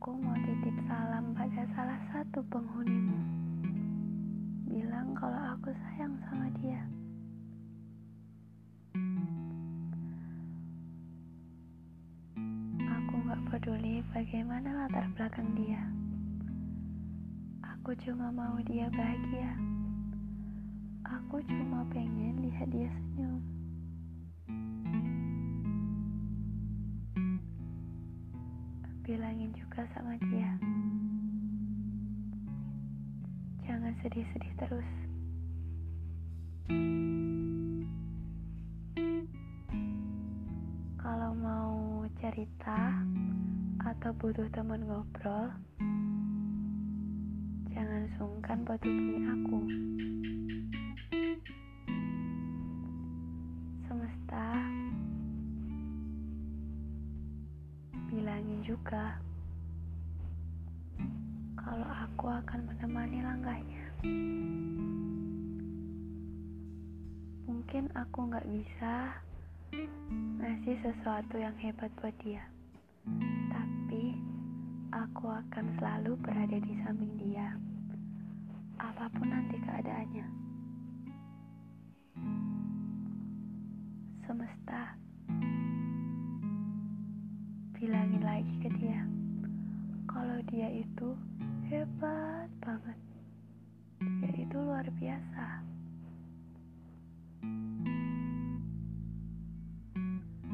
Aku 0.00 0.16
mau 0.16 0.32
titip 0.32 0.72
salam 0.88 1.36
pada 1.36 1.60
salah 1.76 2.00
satu 2.08 2.40
penghunimu. 2.48 3.20
Bilang 4.64 5.12
kalau 5.12 5.36
aku 5.52 5.76
sayang 5.76 6.16
sama 6.24 6.48
dia. 6.56 6.80
Aku 12.80 13.12
gak 13.28 13.44
peduli 13.52 14.00
bagaimana 14.16 14.88
latar 14.88 15.04
belakang 15.20 15.52
dia. 15.52 15.84
Aku 17.60 17.92
cuma 18.00 18.32
mau 18.32 18.56
dia 18.64 18.88
bahagia. 18.96 19.52
Aku 21.04 21.44
cuma 21.44 21.84
pengen 21.92 22.40
lihat 22.40 22.72
dia 22.72 22.88
senyum. 22.88 23.44
Bilangin 29.30 29.54
juga 29.54 29.86
sama 29.94 30.18
dia. 30.26 30.50
Jangan 33.62 33.94
sedih-sedih 34.02 34.54
terus. 34.58 34.90
Kalau 40.98 41.30
mau 41.38 42.02
cerita 42.18 42.90
atau 43.86 44.10
butuh 44.18 44.50
teman 44.50 44.82
ngobrol, 44.90 45.46
jangan 47.70 48.10
sungkan 48.18 48.66
buat 48.66 48.82
hubungi 48.82 49.30
aku. 49.30 49.58
Semesta, 53.86 54.46
juga 58.70 59.18
kalau 61.58 61.90
aku 61.90 62.30
akan 62.30 62.70
menemani 62.70 63.18
langkahnya. 63.18 63.84
Mungkin 67.50 67.90
aku 67.98 68.30
nggak 68.30 68.46
bisa 68.46 69.18
ngasih 70.38 70.78
sesuatu 70.86 71.34
yang 71.34 71.54
hebat 71.58 71.90
buat 71.98 72.14
dia. 72.22 72.46
Tapi 73.50 74.14
aku 74.94 75.26
akan 75.26 75.66
selalu 75.82 76.14
berada 76.22 76.58
di 76.62 76.74
samping 76.86 77.10
dia. 77.18 77.58
Apa 78.78 79.10
pun 79.10 79.34
nanti 79.34 79.58
keadaannya. 79.66 80.26
Semesta. 84.30 85.09
Bilangin 87.80 88.20
lagi 88.20 88.54
ke 88.60 88.68
dia. 88.76 89.08
Kalau 90.04 90.36
dia 90.52 90.68
itu 90.68 91.16
hebat 91.64 92.52
banget. 92.60 92.98
Dia 94.20 94.36
itu 94.36 94.52
luar 94.60 94.84
biasa. 95.00 95.64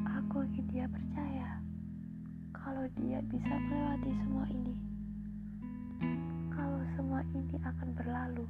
Aku 0.06 0.46
ingin 0.46 0.70
dia 0.70 0.86
percaya 0.86 1.58
kalau 2.54 2.86
dia 2.94 3.18
bisa 3.26 3.54
melewati 3.58 4.10
semua 4.22 4.46
ini. 4.46 4.74
Kalau 6.54 6.78
semua 6.94 7.26
ini 7.34 7.58
akan 7.58 7.88
berlalu. 7.98 8.46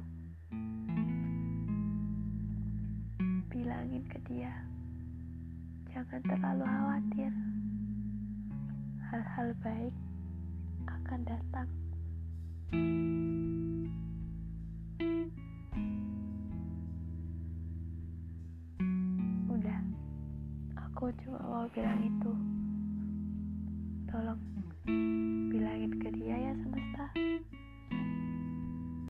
Bilangin 3.49 4.05
ke 4.05 4.21
dia, 4.29 4.53
jangan 5.89 6.21
terlalu 6.29 6.61
khawatir. 6.61 7.33
Hal-hal 9.07 9.55
baik 9.63 9.95
akan 10.83 11.19
datang. 11.23 11.67
Udah, 19.47 19.79
aku 20.75 21.07
cuma 21.23 21.39
mau 21.39 21.65
bilang 21.71 22.03
itu. 22.03 22.31
Tolong 24.11 24.43
bilangin 25.55 25.93
ke 26.03 26.11
dia 26.11 26.35
ya 26.35 26.53
semesta. 26.59 27.07